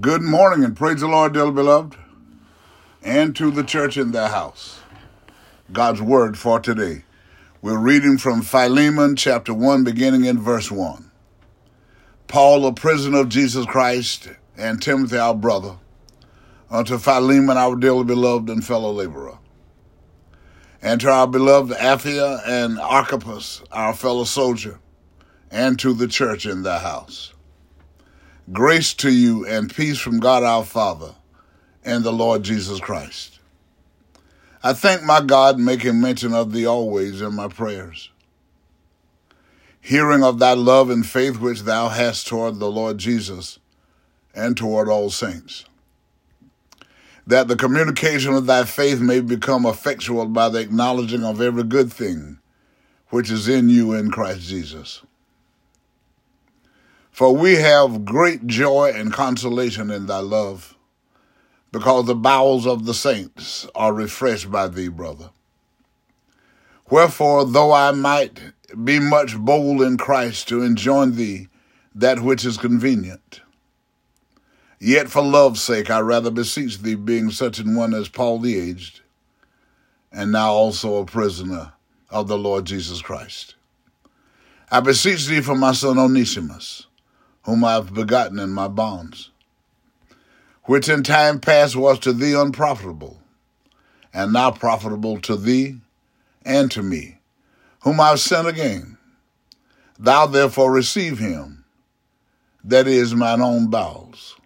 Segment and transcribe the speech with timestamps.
[0.00, 1.98] Good morning and praise the Lord, dearly beloved,
[3.02, 4.80] and to the church in their house.
[5.70, 7.04] God's word for today.
[7.60, 11.10] We're reading from Philemon chapter 1, beginning in verse 1.
[12.26, 15.76] Paul, a prisoner of Jesus Christ, and Timothy, our brother,
[16.70, 19.40] unto Philemon, our dearly beloved and fellow laborer,
[20.80, 24.80] and to our beloved Apphia and Archippus, our fellow soldier,
[25.50, 27.31] and to the church in their house.
[28.50, 31.14] Grace to you and peace from God our Father
[31.84, 33.38] and the Lord Jesus Christ.
[34.64, 38.10] I thank my God, making mention of thee always in my prayers,
[39.80, 43.60] hearing of thy love and faith which thou hast toward the Lord Jesus
[44.34, 45.64] and toward all saints,
[47.24, 51.92] that the communication of thy faith may become effectual by the acknowledging of every good
[51.92, 52.40] thing
[53.10, 55.02] which is in you in Christ Jesus.
[57.12, 60.74] For we have great joy and consolation in thy love,
[61.70, 65.28] because the bowels of the saints are refreshed by thee, brother.
[66.88, 68.40] Wherefore, though I might
[68.82, 71.48] be much bold in Christ to enjoin thee
[71.94, 73.42] that which is convenient,
[74.80, 78.58] yet for love's sake I rather beseech thee, being such an one as Paul the
[78.58, 79.02] aged,
[80.10, 81.74] and now also a prisoner
[82.08, 83.54] of the Lord Jesus Christ.
[84.70, 86.86] I beseech thee for my son Onesimus
[87.44, 89.30] whom I have begotten in my bonds,
[90.64, 93.18] which in time past was to thee unprofitable,
[94.14, 95.80] and now profitable to thee
[96.44, 97.18] and to me,
[97.80, 98.96] whom I have sent again.
[99.98, 101.64] Thou therefore receive him,
[102.64, 104.36] that is mine own bowels,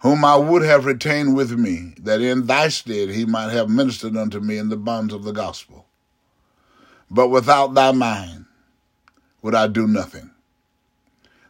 [0.00, 4.16] whom I would have retained with me, that in thy stead he might have ministered
[4.16, 5.86] unto me in the bonds of the gospel.
[7.08, 8.46] But without thy mind
[9.40, 10.31] would I do nothing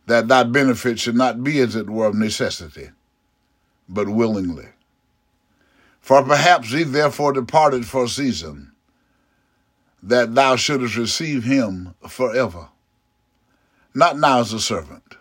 [0.06, 2.90] that thy benefit should not be as it were of necessity,
[3.88, 4.68] but willingly.
[6.00, 8.72] For perhaps he therefore departed for a season,
[10.02, 12.68] that thou shouldest receive him forever,
[13.94, 15.16] not now as a servant,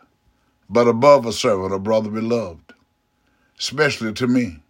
[0.70, 2.74] but above a servant, a brother beloved,
[3.60, 4.64] especially to me,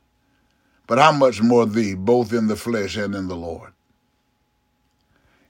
[0.88, 3.72] but how much more thee, both in the flesh and in the Lord.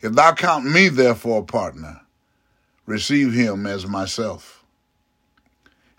[0.01, 2.01] If thou count me therefore a partner,
[2.85, 4.63] receive him as myself.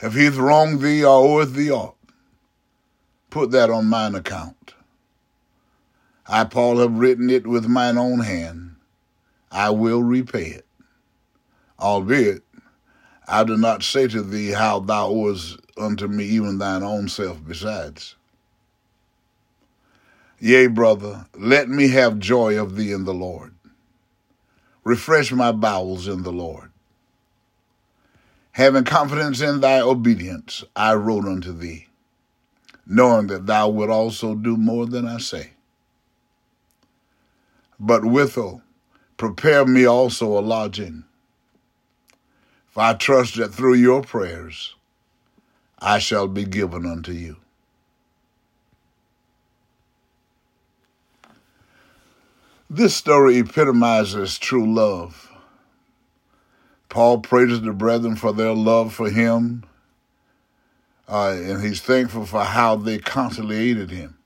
[0.01, 1.97] If he hath wronged thee or oweth thee aught,
[3.31, 4.75] put that on mine account.
[6.27, 8.77] I, Paul, have written it with mine own hand.
[9.51, 10.67] I will repay it.
[11.79, 12.43] Albeit,
[13.29, 17.45] I do not say to thee how thou owest unto me even thine own self
[17.45, 18.17] besides.
[20.39, 23.55] Yea, brother, let me have joy of thee in the Lord.
[24.83, 26.72] Refresh my bowels in the Lord.
[28.53, 31.87] Having confidence in thy obedience, I wrote unto thee,
[32.87, 35.53] knowing that thou wilt also do more than I say.
[37.81, 38.61] But withal,
[39.17, 41.05] prepare me also a lodging.
[42.69, 44.75] For I trust that through your prayers
[45.79, 47.39] I shall be given unto you.
[52.69, 55.32] This story epitomizes true love.
[56.93, 59.65] Paul praises the brethren for their love for him,
[61.09, 64.19] uh, and he's thankful for how they aided him.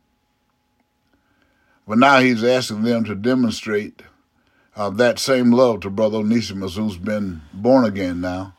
[1.87, 4.03] But now he's asking them to demonstrate
[4.75, 8.57] uh, that same love to Brother Onesimus, who's been born again now,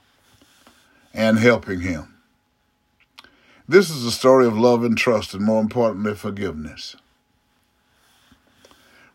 [1.14, 2.16] and helping him.
[3.68, 6.96] This is a story of love and trust, and more importantly, forgiveness.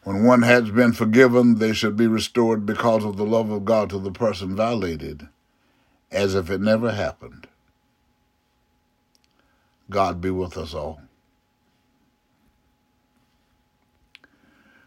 [0.04, 3.90] When one has been forgiven, they should be restored because of the love of God
[3.90, 5.28] to the person violated,
[6.10, 7.46] as if it never happened.
[9.90, 11.02] God be with us all.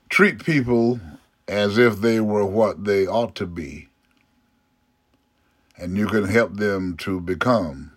[0.09, 0.99] Treat people
[1.47, 3.89] as if they were what they ought to be,
[5.77, 7.91] and you can help them to become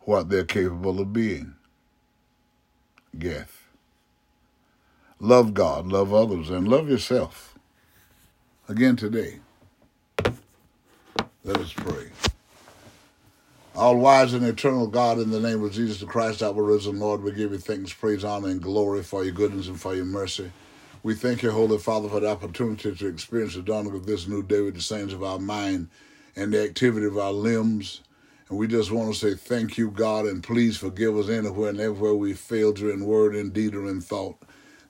[0.00, 1.54] what they're capable of being.
[3.18, 3.65] Goethe.
[5.20, 7.54] Love God, love others, and love yourself.
[8.68, 9.38] Again today,
[11.42, 12.08] let us pray.
[13.74, 17.32] All wise and eternal God, in the name of Jesus Christ, our risen Lord, we
[17.32, 20.52] give you thanks, praise, honor, and glory for your goodness and for your mercy.
[21.02, 24.42] We thank you, Holy Father, for the opportunity to experience the dawning of this new
[24.42, 25.88] day with the saints of our mind
[26.34, 28.02] and the activity of our limbs.
[28.50, 31.80] And we just want to say thank you, God, and please forgive us anywhere and
[31.80, 34.36] everywhere we failed you in word, in deed, or in thought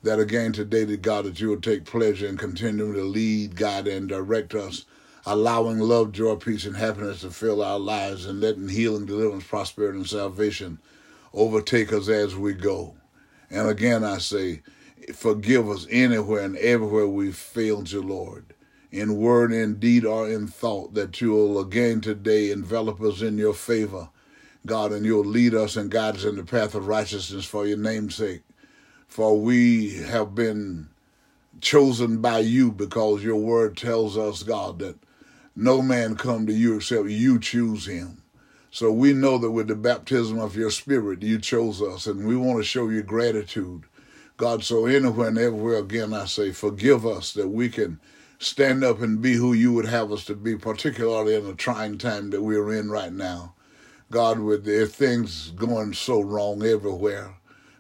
[0.07, 3.87] that again today, that God, that you will take pleasure in continuing to lead, guide,
[3.87, 4.87] and direct us
[5.27, 9.99] allowing love, joy, peace, and happiness to fill our lives, and letting healing, deliverance, prosperity,
[9.99, 10.79] and salvation
[11.35, 12.95] overtake us as we go.
[13.51, 14.63] And again, I say,
[15.13, 18.55] forgive us anywhere and everywhere we failed you, Lord,
[18.93, 23.37] in word, in deed, or in thought, that you will again today envelop us in
[23.37, 24.09] your favor,
[24.65, 27.79] God, and you'll lead us and guide us in the path of righteousness for your
[27.79, 28.43] name's sake.
[29.09, 30.89] For we have been
[31.61, 34.97] chosen by you because your word tells us, God, that
[35.55, 38.23] no man come to you except you choose him.
[38.71, 42.37] So we know that with the baptism of your spirit, you chose us, and we
[42.37, 43.85] want to show you gratitude.
[44.37, 47.99] God, so anywhere and everywhere, again, I say, forgive us that we can
[48.39, 51.97] stand up and be who you would have us to be, particularly in the trying
[51.97, 53.55] time that we're in right now.
[54.11, 57.35] God, with the things going so wrong everywhere.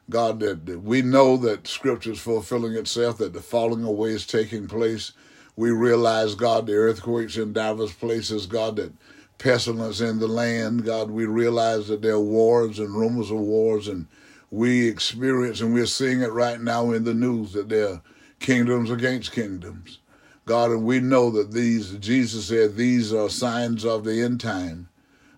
[0.08, 4.68] God, that, we know that Scripture is fulfilling itself, that the falling away is taking
[4.68, 5.12] place.
[5.56, 8.92] We realize, God, the earthquakes in diverse places, God, that
[9.38, 10.84] pestilence in the land.
[10.84, 14.06] God, we realize that there are wars and rumors of wars, and
[14.50, 18.02] we experience and we're seeing it right now in the news that there are
[18.38, 19.98] kingdoms against kingdoms.
[20.44, 24.88] God, and we know that these, Jesus said, these are signs of the end time.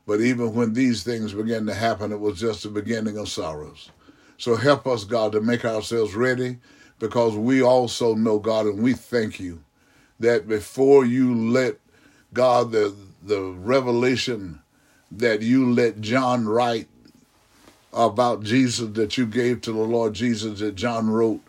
[0.06, 3.90] But even when these things began to happen, it was just the beginning of sorrows.
[4.38, 6.58] So help us, God, to make ourselves ready
[6.98, 9.62] because we also know, God, and we thank you
[10.20, 11.76] that before you let
[12.32, 14.60] God, the, the revelation
[15.10, 16.88] that you let John write
[17.92, 21.40] about Jesus that you gave to the Lord Jesus that John wrote,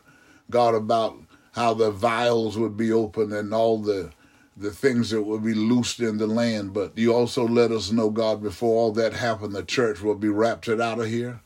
[0.50, 1.18] God, about
[1.54, 4.12] how the vials would be open and all the
[4.56, 6.74] the things that would be loosed in the land.
[6.74, 10.28] But you also let us know, God, before all that happened, the church will be
[10.28, 11.40] raptured out of here.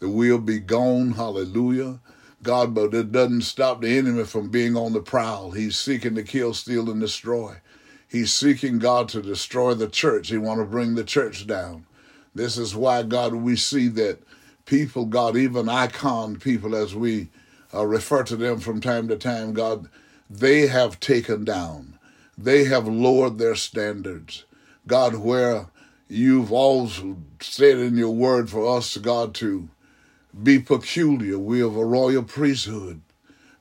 [0.00, 1.12] The will be gone.
[1.12, 2.00] Hallelujah.
[2.42, 5.50] God, but it doesn't stop the enemy from being on the prowl.
[5.50, 7.56] He's seeking to kill, steal, and destroy.
[8.08, 10.28] He's seeking God to destroy the church.
[10.28, 11.86] He want to bring the church down.
[12.34, 14.22] This is why, God, we see that
[14.64, 17.28] people, God, even icon people, as we
[17.74, 19.88] uh, refer to them from time to time, God,
[20.30, 21.98] they have taken down.
[22.36, 24.44] They have lowered their standards.
[24.86, 25.66] God, where
[26.08, 27.02] you've always
[27.40, 29.68] said in your word for us, God, to
[30.42, 31.38] be peculiar.
[31.38, 33.02] We have a royal priesthood.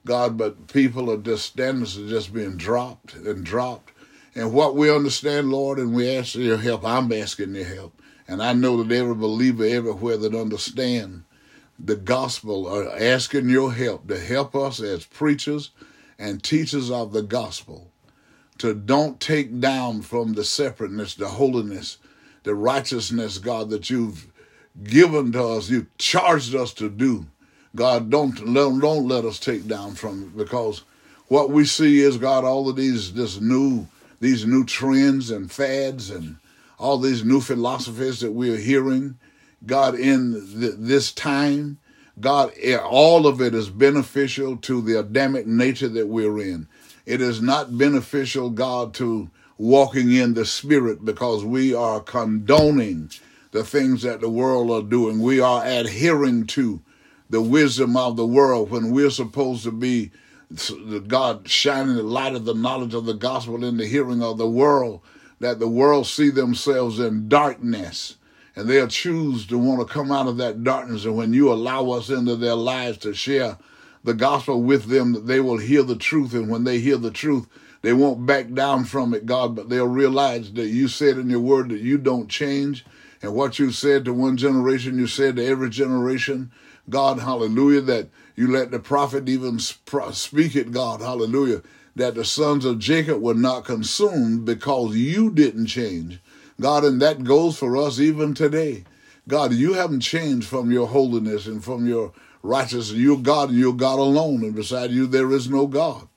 [0.05, 3.91] God, but people are just standards are just being dropped and dropped
[4.37, 7.99] and what we understand, Lord, and we ask your help, I'm asking your help.
[8.27, 11.23] And I know that every believer everywhere that understand
[11.79, 15.71] the gospel are asking your help to help us as preachers
[16.19, 17.91] and teachers of the gospel
[18.59, 21.97] to don't take down from the separateness, the holiness,
[22.43, 24.26] the righteousness, God, that you've
[24.83, 27.25] given to us, you've charged us to do.
[27.75, 30.83] God, don't, don't let us take down from it because
[31.27, 33.87] what we see is, God, all of these, this new
[34.19, 36.37] these new trends and fads and
[36.79, 39.17] all these new philosophies that we're hearing,
[39.65, 41.77] God, in th- this time,
[42.19, 42.51] God,
[42.83, 46.67] all of it is beneficial to the Adamic nature that we're in.
[47.05, 53.11] It is not beneficial, God, to walking in the Spirit because we are condoning
[53.57, 55.19] the things that the world are doing.
[55.19, 56.79] We are adhering to
[57.27, 60.11] the wisdom of the world when we're supposed to be
[61.07, 64.47] God shining the light of the knowledge of the gospel in the hearing of the
[64.47, 65.01] world,
[65.39, 68.17] that the world see themselves in darkness
[68.55, 71.05] and they'll choose to want to come out of that darkness.
[71.05, 73.57] And when you allow us into their lives to share
[74.03, 76.33] the gospel with them, that they will hear the truth.
[76.35, 77.47] And when they hear the truth,
[77.81, 81.39] they won't back down from it, God, but they'll realize that you said in your
[81.39, 82.85] word that you don't change.
[83.21, 86.51] And what you said to one generation, you said to every generation.
[86.89, 91.61] God, hallelujah, that you let the prophet even speak it, God, hallelujah,
[91.95, 96.19] that the sons of Jacob were not consumed because you didn't change.
[96.61, 98.85] God, and that goes for us even today.
[99.27, 102.93] God, you haven't changed from your holiness and from your righteousness.
[102.93, 106.07] You're God and you're God alone, and beside you there is no God.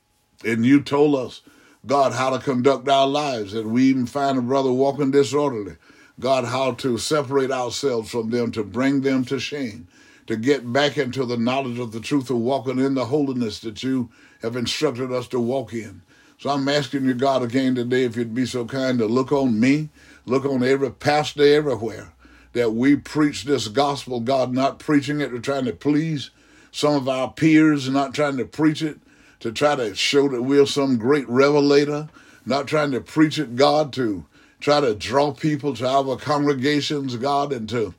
[0.45, 1.43] And you told us,
[1.85, 5.77] God, how to conduct our lives, and we even find a brother walking disorderly.
[6.21, 9.89] God, how to separate ourselves from them to bring them to shame
[10.27, 13.83] to get back into the knowledge of the truth of walking in the holiness that
[13.83, 14.11] you
[14.43, 16.03] have instructed us to walk in.
[16.39, 19.59] So I'm asking you, God, again today, if you'd be so kind to look on
[19.59, 19.89] me,
[20.27, 22.13] look on every pastor everywhere,
[22.53, 26.31] that we preach this gospel, God, not preaching it or trying to please
[26.71, 29.01] some of our peers, not trying to preach it
[29.41, 32.09] to try to show that we're some great revelator,
[32.47, 34.27] not trying to preach it, God, to
[34.61, 37.95] try to draw people to our congregations, God, and to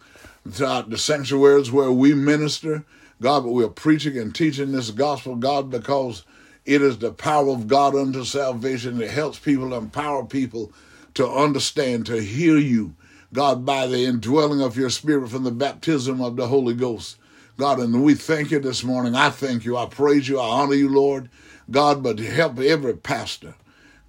[0.45, 2.83] the sanctuaries where we minister,
[3.21, 6.23] God, but we're preaching and teaching this gospel, God, because
[6.65, 9.01] It is the power of God unto salvation.
[9.01, 10.71] It helps people, empower people
[11.15, 12.95] to understand, to hear you,
[13.33, 17.17] God, by the indwelling of your spirit from the baptism of the Holy Ghost.
[17.57, 19.15] God, and we thank you this morning.
[19.15, 19.77] I thank you.
[19.77, 20.39] I praise you.
[20.39, 21.29] I honor you, Lord.
[21.69, 23.55] God, but help every pastor.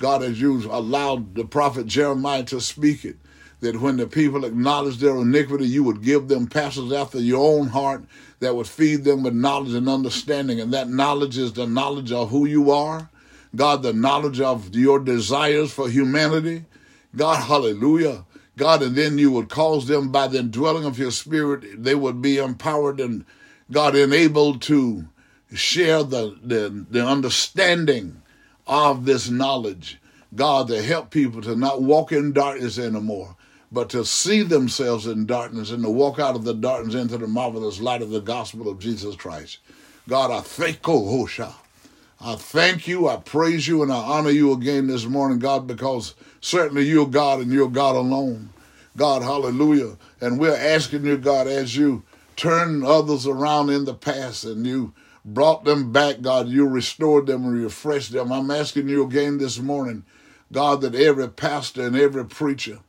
[0.02, 3.18] God, has you allowed the prophet Jeremiah to speak it,
[3.60, 7.68] that when the people acknowledge their iniquity, you would give them pastors after your own
[7.68, 8.02] heart
[8.40, 10.58] that would feed them with knowledge and understanding.
[10.58, 13.10] And that knowledge is the knowledge of who you are.
[13.54, 16.64] God, the knowledge of your desires for humanity.
[17.14, 18.24] God, hallelujah.
[18.56, 22.20] God, and then you would cause them by the indwelling of your spirit, they would
[22.20, 23.24] be empowered and
[23.70, 25.04] God enabled to
[25.54, 28.21] share the, the, the understanding
[28.72, 29.98] of this knowledge.
[30.34, 33.36] God, to help people to not walk in darkness anymore,
[33.70, 37.26] but to see themselves in darkness and to walk out of the darkness into the
[37.26, 39.58] marvelous light of the gospel of Jesus Christ.
[40.08, 41.48] God, I thank you.
[42.18, 46.14] I thank you, I praise you, and I honor you again this morning, God, because
[46.40, 48.50] certainly you're God and you're God alone.
[48.96, 49.98] God, hallelujah.
[50.20, 52.04] And we're asking you, God, as you
[52.36, 57.44] turn others around in the past and you brought them back, God, you restored them
[57.44, 58.32] and refreshed them.
[58.32, 60.04] I'm asking you again this morning,
[60.50, 62.80] God, that every pastor and every preacher,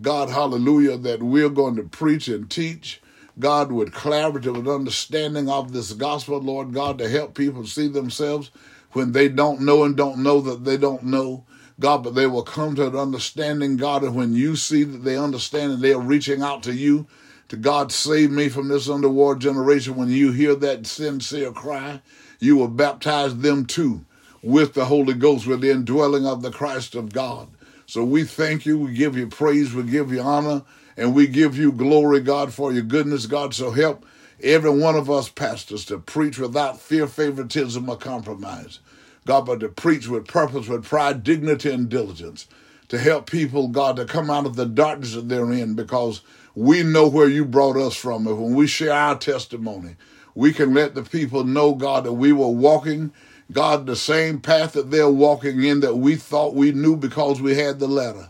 [0.00, 3.00] God, hallelujah, that we're going to preach and teach,
[3.38, 8.50] God, with clarity, with understanding of this gospel, Lord God, to help people see themselves
[8.92, 11.44] when they don't know and don't know that they don't know.
[11.80, 15.16] God, but they will come to an understanding, God, and when you see that they
[15.16, 17.06] understand and they are reaching out to you,
[17.48, 22.02] to God, save me from this underworld generation, when you hear that sincere cry,
[22.40, 24.04] you will baptize them too
[24.42, 27.48] with the Holy Ghost, with the indwelling of the Christ of God.
[27.86, 30.62] So we thank you, we give you praise, we give you honor,
[30.96, 33.54] and we give you glory, God, for your goodness, God.
[33.54, 34.04] So help
[34.42, 38.80] every one of us pastors to preach without fear, favoritism, or compromise.
[39.26, 42.46] God, but to preach with purpose, with pride, dignity, and diligence.
[42.88, 46.22] To help people, God, to come out of the darkness that they're in because
[46.58, 48.26] we know where you brought us from.
[48.26, 49.96] And when we share our testimony,
[50.34, 53.12] we can let the people know, God, that we were walking
[53.50, 57.54] God, the same path that they're walking in that we thought we knew because we
[57.54, 58.28] had the letter.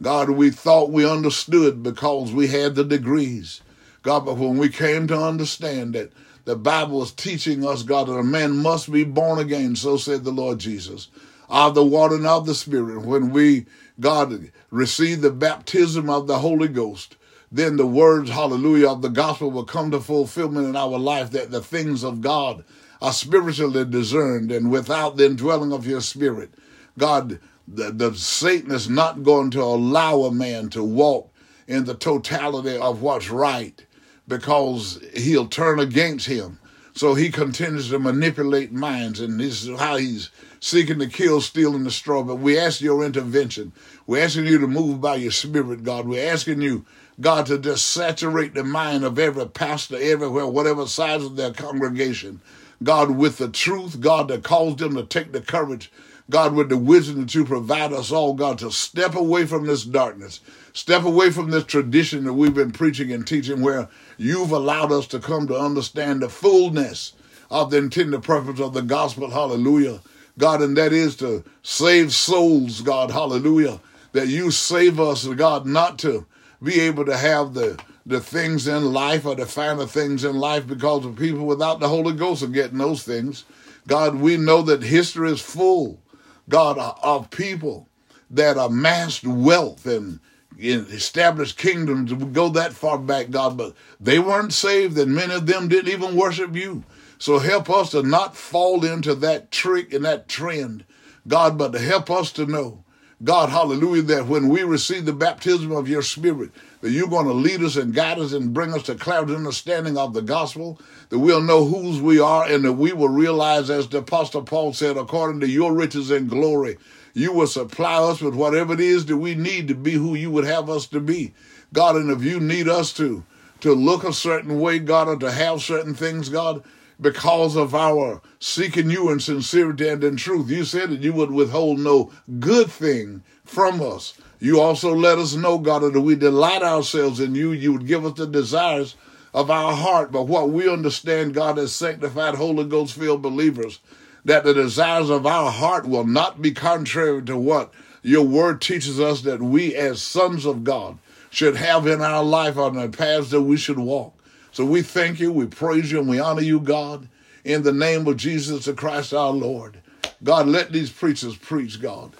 [0.00, 3.60] God, we thought we understood because we had the degrees.
[4.02, 6.12] God, but when we came to understand that
[6.46, 10.24] the Bible is teaching us, God, that a man must be born again, so said
[10.24, 11.08] the Lord Jesus,
[11.50, 13.02] of the water and of the Spirit.
[13.02, 13.66] When we,
[14.00, 17.16] God, receive the baptism of the Holy Ghost,
[17.54, 21.52] then the words, hallelujah, of the gospel will come to fulfillment in our life that
[21.52, 22.64] the things of God
[23.00, 26.52] are spiritually discerned and without the indwelling of your spirit.
[26.98, 31.32] God, the, the Satan is not going to allow a man to walk
[31.68, 33.86] in the totality of what's right
[34.26, 36.58] because he'll turn against him.
[36.96, 40.30] So he continues to manipulate minds, and this is how he's
[40.60, 42.22] seeking to kill, steal, and destroy.
[42.22, 43.72] But we ask your intervention.
[44.06, 46.08] We're asking you to move by your spirit, God.
[46.08, 46.84] We're asking you,
[47.20, 52.40] God, to just saturate the mind of every pastor everywhere, whatever size of their congregation.
[52.82, 55.92] God, with the truth, God, that caused them to take the courage,
[56.28, 60.40] God, with the wisdom you provide us all, God, to step away from this darkness,
[60.72, 65.06] step away from this tradition that we've been preaching and teaching, where you've allowed us
[65.08, 67.12] to come to understand the fullness
[67.50, 70.00] of the intended purpose of the gospel, hallelujah.
[70.36, 73.80] God, and that is to save souls, God, hallelujah.
[74.12, 76.26] That you save us, God, not to
[76.64, 80.66] be able to have the the things in life or the finer things in life
[80.66, 83.44] because of people without the Holy Ghost are getting those things.
[83.86, 86.02] God, we know that history is full,
[86.48, 87.88] God, of people
[88.30, 90.20] that amassed wealth and
[90.58, 92.12] established kingdoms.
[92.12, 95.92] We go that far back, God, but they weren't saved, and many of them didn't
[95.92, 96.84] even worship you.
[97.18, 100.84] So help us to not fall into that trick and that trend,
[101.26, 102.83] God, but to help us to know,
[103.24, 106.50] God, hallelujah, that when we receive the baptism of your spirit,
[106.82, 109.38] that you're going to lead us and guide us and bring us to clarity and
[109.38, 110.78] understanding of the gospel,
[111.08, 114.74] that we'll know whose we are, and that we will realize, as the Apostle Paul
[114.74, 116.76] said, according to your riches and glory,
[117.14, 120.30] you will supply us with whatever it is that we need to be who you
[120.30, 121.32] would have us to be.
[121.72, 123.24] God, and if you need us to,
[123.60, 126.62] to look a certain way, God, or to have certain things, God,
[127.00, 130.48] because of our seeking you in sincerity and in truth.
[130.48, 134.14] You said that you would withhold no good thing from us.
[134.40, 137.52] You also let us know, God, that we delight ourselves in you.
[137.52, 138.96] You would give us the desires
[139.32, 140.12] of our heart.
[140.12, 143.80] But what we understand, God, as sanctified, Holy Ghost filled believers,
[144.24, 147.72] that the desires of our heart will not be contrary to what
[148.02, 150.98] your word teaches us that we, as sons of God,
[151.30, 154.13] should have in our life on the paths that we should walk.
[154.54, 157.08] So we thank you, we praise you, and we honor you, God,
[157.42, 159.80] in the name of Jesus Christ our Lord.
[160.22, 162.12] God, let these preachers preach, God.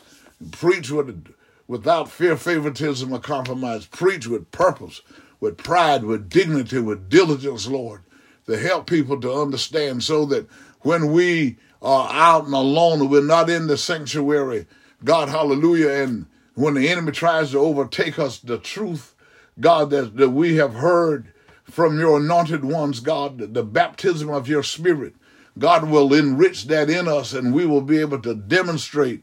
[0.51, 1.33] Preach with,
[1.69, 3.87] without fear, favoritism, or compromise.
[3.87, 5.01] Preach with purpose,
[5.39, 8.03] with pride, with dignity, with diligence, Lord,
[8.47, 10.49] to help people to understand so that
[10.81, 14.67] when we are out and alone, we're not in the sanctuary,
[15.05, 16.27] God, hallelujah, and
[16.57, 19.15] when the enemy tries to overtake us, the truth,
[19.61, 21.31] God, that, that we have heard
[21.65, 25.15] from your anointed ones, God, the baptism of your spirit,
[25.59, 29.23] God will enrich that in us and we will be able to demonstrate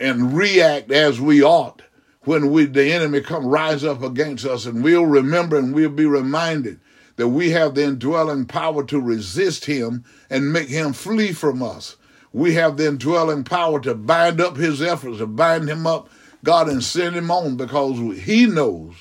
[0.00, 1.82] and react as we ought
[2.22, 6.06] when we the enemy come rise up against us and we'll remember and we'll be
[6.06, 6.80] reminded
[7.16, 11.96] that we have the indwelling power to resist him and make him flee from us.
[12.32, 16.10] We have the indwelling power to bind up his efforts, to bind him up,
[16.44, 18.94] God, and send him on because he knows,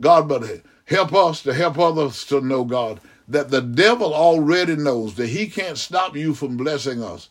[0.00, 5.14] God, but help us to help others to know, God, that the devil already knows
[5.14, 7.28] that he can't stop you from blessing us,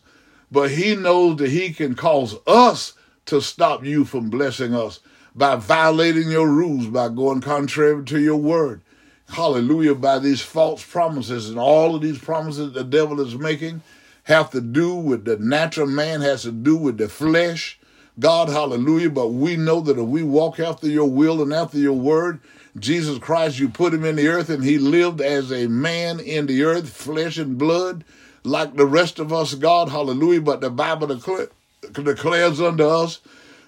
[0.50, 2.94] but he knows that he can cause us
[3.26, 5.00] to stop you from blessing us
[5.34, 8.80] by violating your rules, by going contrary to your word.
[9.28, 11.50] Hallelujah, by these false promises.
[11.50, 13.82] And all of these promises the devil is making
[14.24, 17.78] have to do with the natural man, has to do with the flesh.
[18.18, 19.10] God, hallelujah.
[19.10, 22.40] But we know that if we walk after your will and after your word,
[22.78, 26.46] Jesus Christ, you put him in the earth and he lived as a man in
[26.46, 28.04] the earth, flesh and blood,
[28.44, 30.40] like the rest of us, God, hallelujah.
[30.40, 33.20] But the Bible declares unto us,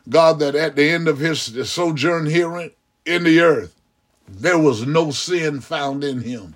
[0.09, 2.71] God, that at the end of his sojourn here
[3.05, 3.75] in the earth,
[4.29, 6.55] there was no sin found in him.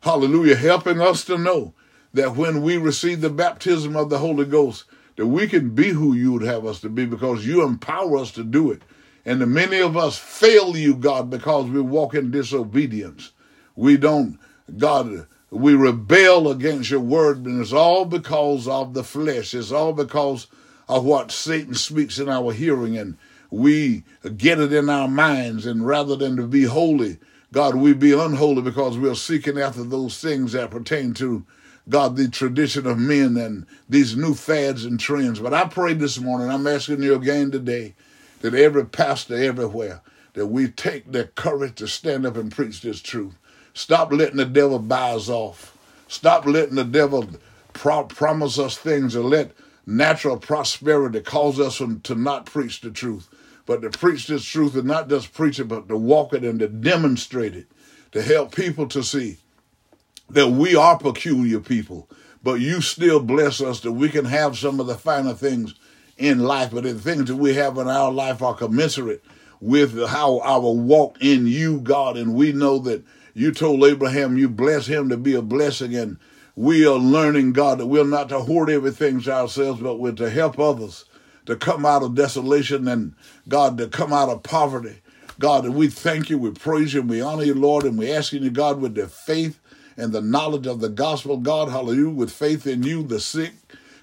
[0.00, 0.56] Hallelujah.
[0.56, 1.74] Helping us to know
[2.14, 4.84] that when we receive the baptism of the Holy Ghost,
[5.16, 8.30] that we can be who you would have us to be because you empower us
[8.32, 8.82] to do it.
[9.28, 13.32] And many of us fail you, God, because we walk in disobedience.
[13.76, 14.38] We don't,
[14.78, 19.52] God, we rebel against your word, and it's all because of the flesh.
[19.52, 20.46] It's all because
[20.88, 23.18] of what Satan speaks in our hearing, and
[23.50, 24.02] we
[24.38, 25.66] get it in our minds.
[25.66, 27.18] And rather than to be holy,
[27.52, 31.44] God, we be unholy because we're seeking after those things that pertain to
[31.86, 35.38] God, the tradition of men and these new fads and trends.
[35.38, 37.94] But I pray this morning, I'm asking you again today
[38.40, 40.00] that every pastor everywhere,
[40.34, 43.34] that we take the courage to stand up and preach this truth.
[43.74, 45.76] Stop letting the devil buy us off.
[46.08, 47.28] Stop letting the devil
[47.72, 49.52] pro- promise us things and let
[49.86, 53.28] natural prosperity cause us to not preach the truth.
[53.66, 56.58] But to preach this truth and not just preach it, but to walk it and
[56.60, 57.66] to demonstrate it,
[58.12, 59.38] to help people to see
[60.30, 62.08] that we are peculiar people,
[62.42, 65.74] but you still bless us that we can have some of the finer things
[66.18, 69.24] in life, but the things that we have in our life are commensurate
[69.60, 72.16] with how our walk in you, God.
[72.16, 73.04] And we know that
[73.34, 75.94] you told Abraham you bless him to be a blessing.
[75.94, 76.18] And
[76.56, 80.28] we are learning, God, that we're not to hoard everything to ourselves, but we're to
[80.28, 81.04] help others
[81.46, 83.14] to come out of desolation and,
[83.48, 85.00] God, to come out of poverty.
[85.38, 88.12] God, and we thank you, we praise you, and we honor you, Lord, and we
[88.12, 89.60] ask you, God, with the faith
[89.96, 93.52] and the knowledge of the gospel, God, hallelujah, with faith in you, the sick,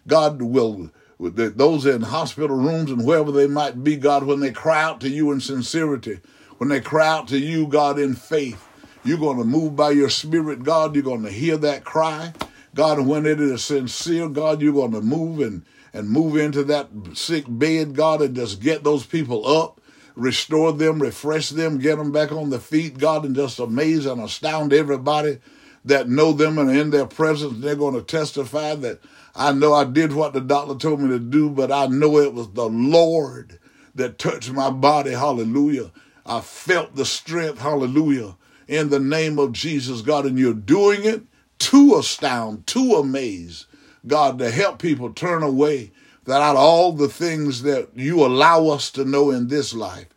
[0.08, 4.84] God will those in hospital rooms and wherever they might be, God, when they cry
[4.84, 6.20] out to you in sincerity,
[6.58, 8.68] when they cry out to you, God, in faith,
[9.04, 10.96] you're going to move by your spirit, God.
[10.96, 12.34] You're going to hear that cry.
[12.74, 16.90] God, when it is sincere, God, you're going to move and, and move into that
[17.14, 19.80] sick bed, God, and just get those people up,
[20.16, 24.22] restore them, refresh them, get them back on the feet, God, and just amaze and
[24.22, 25.40] astound everybody
[25.86, 27.60] that know them and are in their presence.
[27.60, 29.00] They're going to testify that
[29.36, 32.34] I know I did what the doctor told me to do, but I know it
[32.34, 33.60] was the Lord
[33.94, 35.12] that touched my body.
[35.12, 35.92] Hallelujah.
[36.26, 37.60] I felt the strength.
[37.60, 38.36] Hallelujah.
[38.68, 40.26] In the name of Jesus, God.
[40.26, 41.24] And you're doing it
[41.60, 43.68] to astound, to amaze,
[44.08, 45.92] God, to help people turn away
[46.26, 50.08] that out of all the things that you allow us to know in this life,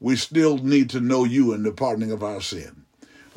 [0.00, 2.84] we still need to know you in the pardoning of our sin.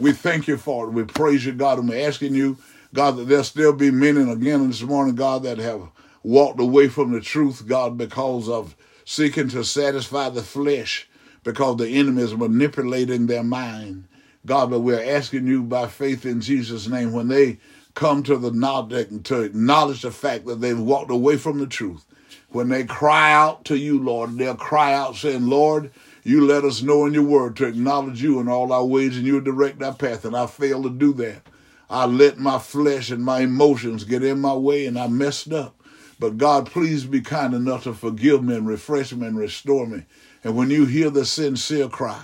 [0.02, 0.92] We thank you for it.
[0.92, 2.58] We praise you, God, and we're asking you
[2.94, 5.90] God, that there still be many again this morning, God, that have
[6.24, 11.08] walked away from the truth, God, because of seeking to satisfy the flesh,
[11.44, 14.08] because the enemy is manipulating their mind.
[14.46, 17.60] God, but we're asking you by faith in Jesus' name, when they
[17.94, 22.06] come to the knowledge, to acknowledge the fact that they've walked away from the truth,
[22.50, 25.92] when they cry out to you, Lord, they'll cry out saying, Lord,
[26.24, 29.26] you let us know in your word to acknowledge you in all our ways and
[29.26, 31.42] you direct our path, and I fail to do that.
[31.90, 35.76] I let my flesh and my emotions get in my way and I messed up.
[36.20, 40.06] But God, please be kind enough to forgive me and refresh me and restore me.
[40.44, 42.24] And when you hear the sincere cry,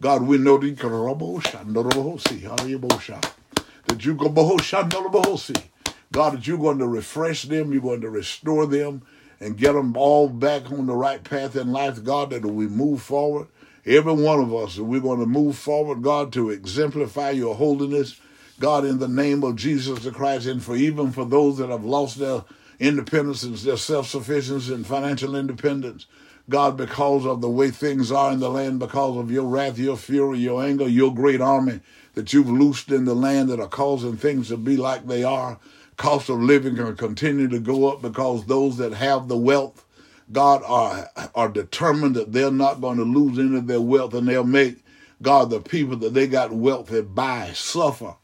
[0.00, 0.66] God, we know that
[4.04, 4.28] you go
[6.12, 9.02] God, that you're going to refresh them, you're going to restore them,
[9.40, 13.02] and get them all back on the right path in life, God, that we move
[13.02, 13.48] forward.
[13.86, 18.20] Every one of us, we're going to move forward, God, to exemplify your holiness,
[18.58, 21.84] God, in the name of Jesus the Christ, and for even for those that have
[21.84, 22.44] lost their
[22.80, 26.06] independence and their self-sufficiency and financial independence,
[26.48, 29.96] God, because of the way things are in the land, because of your wrath, your
[29.96, 31.80] fury, your anger, your great army
[32.14, 35.58] that you've loosed in the land that are causing things to be like they are.
[35.96, 39.84] Cost of living can continue to go up because those that have the wealth,
[40.32, 44.26] God, are are determined that they're not going to lose any of their wealth and
[44.26, 44.84] they'll make,
[45.22, 48.16] God, the people that they got wealthy by suffer,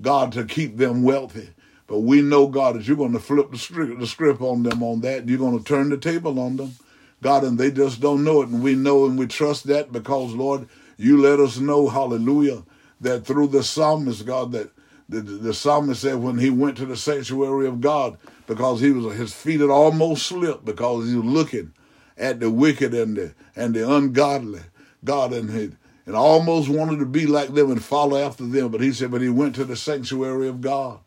[0.00, 1.50] God, to keep them wealthy.
[1.86, 4.82] But we know, God, that you're going to flip the script, the script on them
[4.82, 5.28] on that.
[5.28, 6.74] You're going to turn the table on them.
[7.22, 8.48] God, and they just don't know it.
[8.48, 12.62] And we know and we trust that because, Lord, you let us know, hallelujah,
[13.00, 14.70] that through the psalmist, God, that
[15.08, 19.16] the, the psalmist said when he went to the sanctuary of God, because he was
[19.16, 21.72] his feet had almost slipped because he was looking
[22.16, 24.62] at the wicked and the and the ungodly,
[25.04, 25.70] God, and he
[26.06, 28.70] and almost wanted to be like them and follow after them.
[28.70, 31.00] But he said, but he went to the sanctuary of God,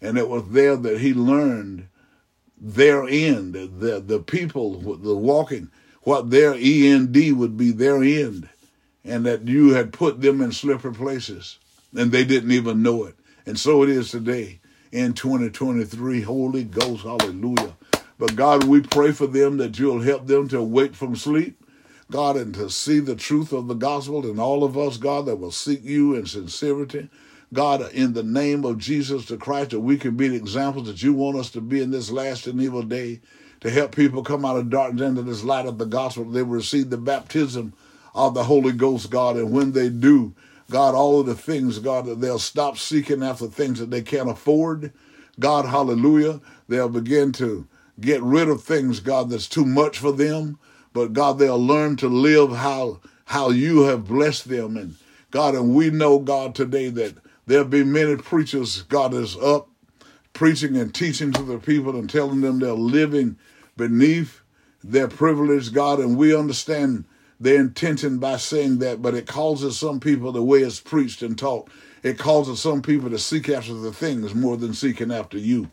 [0.00, 1.88] and it was there that he learned
[2.60, 5.70] their end, the the people, the walking,
[6.02, 8.48] what their end would be their end,
[9.04, 11.58] and that you had put them in slippery places,
[11.96, 13.14] and they didn't even know it.
[13.48, 14.60] And so it is today
[14.92, 16.20] in 2023.
[16.20, 17.78] Holy Ghost, hallelujah.
[18.18, 21.58] But God, we pray for them that you'll help them to wake from sleep,
[22.10, 25.36] God, and to see the truth of the gospel, and all of us, God, that
[25.36, 27.08] will seek you in sincerity.
[27.54, 31.02] God, in the name of Jesus the Christ, that we can be the examples that
[31.02, 33.22] you want us to be in this last and evil day,
[33.60, 36.26] to help people come out of darkness into this light of the gospel.
[36.26, 37.72] They will receive the baptism
[38.14, 40.34] of the Holy Ghost, God, and when they do,
[40.70, 44.28] God, all of the things, God, that they'll stop seeking after things that they can't
[44.28, 44.92] afford.
[45.40, 46.40] God, hallelujah.
[46.68, 47.66] They'll begin to
[48.00, 50.58] get rid of things, God, that's too much for them.
[50.92, 54.76] But God, they'll learn to live how how you have blessed them.
[54.76, 54.96] And
[55.30, 57.14] God, and we know, God, today that
[57.46, 59.68] there'll be many preachers, God, is up
[60.32, 63.36] preaching and teaching to the people and telling them they're living
[63.76, 64.40] beneath
[64.82, 67.04] their privilege, God, and we understand
[67.40, 71.38] their intention by saying that, but it causes some people, the way it's preached and
[71.38, 71.68] taught,
[72.02, 75.70] it causes some people to seek after the things more than seeking after you.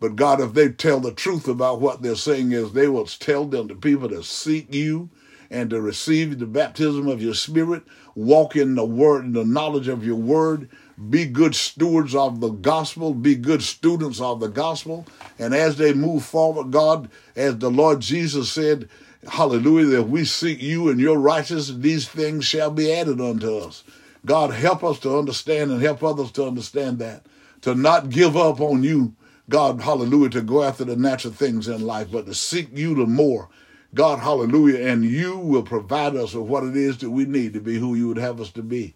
[0.00, 3.44] But God, if they tell the truth about what they're saying is, they will tell
[3.44, 5.10] them to people to seek you
[5.50, 7.82] and to receive the baptism of your spirit,
[8.14, 10.68] walk in the word and the knowledge of your word,
[11.10, 15.06] be good stewards of the gospel, be good students of the gospel.
[15.38, 18.88] And as they move forward, God, as the Lord Jesus said,
[19.26, 23.84] Hallelujah, that we seek you and your righteousness, these things shall be added unto us.
[24.24, 27.26] God, help us to understand and help others to understand that.
[27.62, 29.14] To not give up on you,
[29.48, 33.06] God, hallelujah, to go after the natural things in life, but to seek you the
[33.06, 33.48] more.
[33.94, 37.60] God, hallelujah, and you will provide us with what it is that we need to
[37.60, 38.94] be who you would have us to be.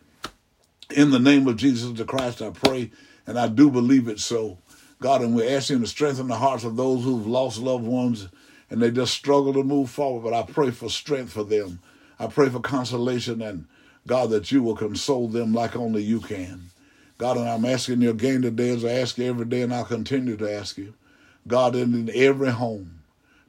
[0.94, 2.90] In the name of Jesus the Christ, I pray,
[3.26, 4.59] and I do believe it so.
[5.00, 8.28] God, and we're asking to strengthen the hearts of those who've lost loved ones
[8.72, 10.22] and they just struggle to move forward.
[10.22, 11.81] But I pray for strength for them.
[12.18, 13.66] I pray for consolation and
[14.07, 16.70] God that you will console them like only you can.
[17.18, 19.85] God, and I'm asking you again today as I ask you every day, and I'll
[19.85, 20.94] continue to ask you.
[21.46, 23.02] God, in every home,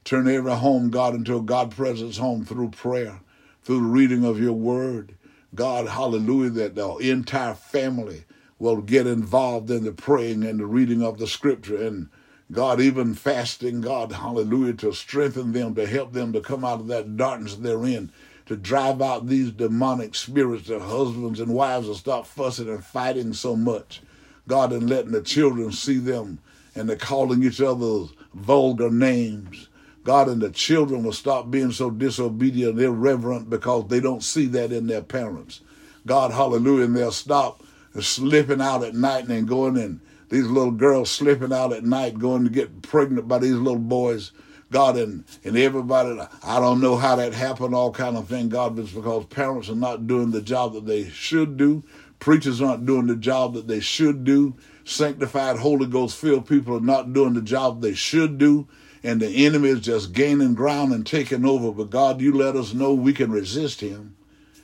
[0.04, 3.22] turn every home, God, into a God presence home through prayer,
[3.64, 5.16] through the reading of your word.
[5.56, 8.24] God, hallelujah, that the entire family
[8.60, 12.10] will get involved in the praying and the reading of the scripture and
[12.52, 16.88] God, even fasting, God, hallelujah, to strengthen them, to help them to come out of
[16.88, 18.12] that darkness they're in,
[18.46, 23.34] to drive out these demonic spirits that husbands and wives will stop fussing and fighting
[23.34, 24.02] so much.
[24.48, 26.40] God, and letting the children see them
[26.76, 29.70] and they're calling each other vulgar names.
[30.04, 34.48] God, and the children will stop being so disobedient and irreverent because they don't see
[34.48, 35.62] that in their parents.
[36.06, 37.64] God, hallelujah, and they'll stop
[38.00, 42.18] slipping out at night and then going and these little girls slipping out at night
[42.18, 44.32] going to get pregnant by these little boys.
[44.72, 48.50] God and and everybody, I don't know how that happened, all kind of thing.
[48.50, 51.84] God, it's because parents are not doing the job that they should do.
[52.18, 54.56] Preachers aren't doing the job that they should do.
[54.86, 58.68] Sanctified, Holy Ghost filled people are not doing the job they should do.
[59.04, 61.72] And the enemy is just gaining ground and taking over.
[61.72, 64.16] But God, you let us know we can resist him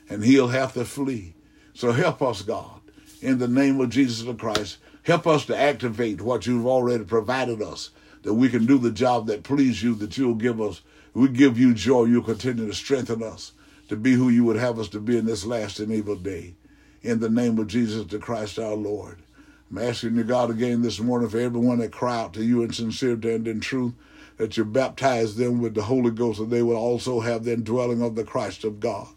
[0.10, 1.34] and he'll have to flee.
[1.74, 2.82] So help us, God,
[3.22, 4.78] in the name of Jesus Christ.
[5.04, 7.90] Help us to activate what you've already provided us,
[8.24, 10.82] that we can do the job that please you, that you'll give us.
[11.14, 12.06] We give you joy.
[12.06, 13.54] You'll continue to strengthen us
[13.90, 16.54] to be who you would have us to be in this last and evil day.
[17.02, 19.20] In the name of Jesus the Christ our Lord.
[19.72, 22.74] I'm asking you, God, again this morning for everyone that cry out to you in
[22.74, 23.94] sincerity and in truth,
[24.40, 28.02] that you baptize them with the Holy Ghost, and they will also have the indwelling
[28.02, 29.10] of the Christ of God.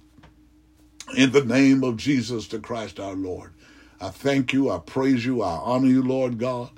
[1.17, 3.53] In the name of Jesus the Christ our Lord.
[4.01, 6.71] I thank you, I praise you, I honor you, Lord God.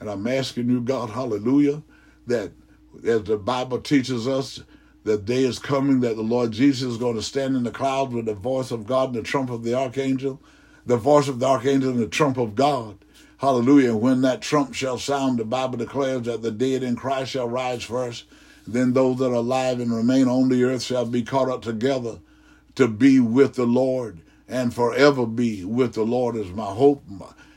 [0.00, 1.82] And I'm asking you, God, hallelujah,
[2.26, 2.52] that
[3.04, 4.62] as the Bible teaches us,
[5.04, 8.14] the day is coming that the Lord Jesus is going to stand in the clouds
[8.14, 10.40] with the voice of God and the trump of the archangel,
[10.86, 12.96] the voice of the archangel and the trump of God.
[13.40, 13.96] Hallelujah.
[13.96, 17.82] When that trump shall sound, the Bible declares that the dead in Christ shall rise
[17.82, 18.24] first.
[18.66, 22.18] Then those that are alive and remain on the earth shall be caught up together
[22.74, 27.02] to be with the Lord and forever be with the Lord is my hope.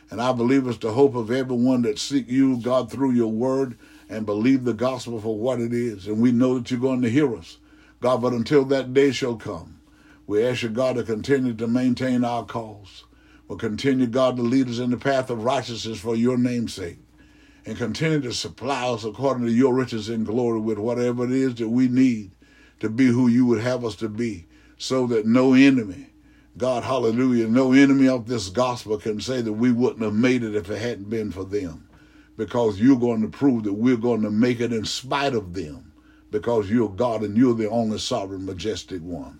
[0.09, 3.77] And I believe it's the hope of everyone that seek you, God, through your word
[4.07, 6.07] and believe the gospel for what it is.
[6.07, 7.57] And we know that you're going to hear us,
[7.99, 8.21] God.
[8.21, 9.81] But until that day shall come,
[10.27, 13.03] we ask you, God, to continue to maintain our cause.
[13.55, 16.97] Continue, God, to lead us in the path of righteousness for your name's sake.
[17.65, 21.55] And continue to supply us according to your riches and glory with whatever it is
[21.55, 22.31] that we need
[22.79, 24.45] to be who you would have us to be,
[24.77, 26.07] so that no enemy,
[26.57, 30.55] God, hallelujah, no enemy of this gospel can say that we wouldn't have made it
[30.55, 31.87] if it hadn't been for them
[32.37, 35.91] because you're going to prove that we're going to make it in spite of them
[36.31, 39.39] because you're God and you're the only sovereign, majestic one.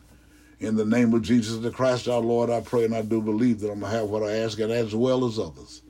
[0.64, 3.60] In the name of Jesus the Christ our Lord, I pray and I do believe
[3.60, 5.82] that I'm going to have what I ask and as well as others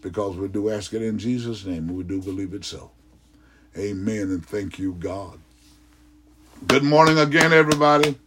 [0.00, 2.90] because we do ask it in Jesus' name and we do believe it so.
[3.76, 5.38] Amen and thank you, God.
[6.66, 8.18] Good morning again, everybody.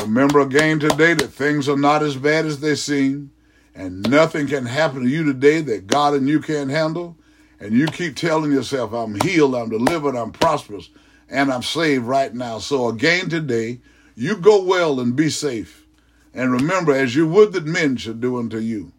[0.00, 3.30] Remember again today that things are not as bad as they seem
[3.74, 7.18] and nothing can happen to you today that God and you can't handle
[7.60, 10.88] and you keep telling yourself, I'm healed, I'm delivered, I'm prosperous,
[11.28, 12.60] and I'm saved right now.
[12.60, 13.80] So again today,
[14.18, 15.86] you go well and be safe.
[16.34, 18.92] And remember, as you would that men should do unto you,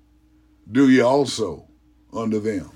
[0.71, 1.67] do ye also
[2.13, 2.71] unto them.